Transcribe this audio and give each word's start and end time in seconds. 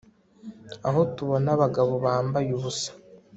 Aho 0.87 1.01
tubona 1.15 1.47
abagabo 1.55 1.91
bambaye 2.05 2.49
ubusa 2.57 2.89